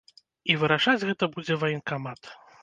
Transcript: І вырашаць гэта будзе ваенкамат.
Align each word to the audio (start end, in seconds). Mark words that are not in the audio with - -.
І 0.53 0.55
вырашаць 0.61 1.05
гэта 1.09 1.29
будзе 1.35 1.59
ваенкамат. 1.65 2.21